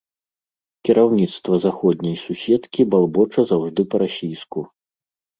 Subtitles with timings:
[0.87, 4.59] Кіраўніцтва заходняй суседкі балбоча заўжды па-расійску.